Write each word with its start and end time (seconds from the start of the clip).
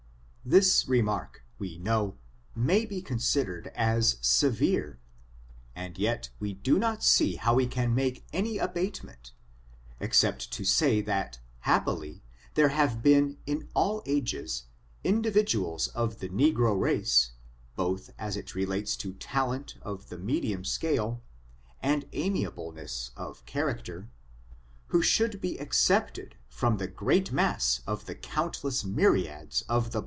This 0.43 0.87
remark, 0.87 1.45
we 1.59 1.77
know, 1.77 2.17
may 2.55 2.83
be 2.87 2.99
considered 3.03 3.71
as 3.75 4.17
se 4.21 4.49
vere, 4.49 4.99
and 5.75 5.99
yet 5.99 6.31
we 6.39 6.51
do 6.55 6.79
not 6.79 7.03
see 7.03 7.35
how 7.35 7.53
we 7.53 7.67
can 7.67 7.93
make 7.93 8.25
any 8.33 8.57
abatement, 8.57 9.33
except 9.99 10.51
to 10.53 10.65
say 10.65 10.99
that, 10.99 11.39
happily, 11.59 12.23
there 12.55 12.69
have 12.69 13.03
been, 13.03 13.37
in 13.45 13.69
all 13.75 14.01
ages, 14.07 14.63
individuals 15.03 15.89
of 15.89 16.17
the 16.19 16.29
ne^o 16.29 16.77
race, 16.77 17.33
both 17.75 18.09
as 18.17 18.35
it 18.35 18.55
relates 18.55 18.95
to 18.97 19.13
talent 19.13 19.75
of 19.83 20.09
the 20.09 20.17
medium 20.17 20.65
scale, 20.65 21.21
and 21.83 22.07
amiableness 22.13 23.11
of 23.15 23.45
character, 23.45 24.09
who 24.87 25.03
should 25.03 25.39
be 25.39 25.59
excepted 25.59 26.35
from 26.49 26.77
the 26.77 26.87
great 26.87 27.31
mass 27.31 27.81
of 27.85 28.05
the 28.07 28.15
countless 28.15 28.83
myriads 28.83 29.61
of 29.61 29.61
the 29.61 29.61
^^i^^^^^^^^^^^S^ 29.61 29.61
FOUfVVlBB, 29.61 29.61
OF 29.69 29.83
lltfi 29.83 29.85
NEGRO 29.85 29.89
UACE. 29.91 29.97